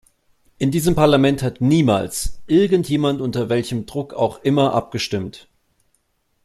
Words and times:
In 0.57 0.71
diesem 0.71 0.95
Parlament 0.95 1.43
hat 1.43 1.61
niemals 1.61 2.41
irgend 2.47 2.89
jemand 2.89 3.21
unter 3.21 3.49
welchem 3.49 3.85
Druck 3.85 4.15
auch 4.15 4.39
immer 4.41 4.73
abgestimmt. 4.73 5.47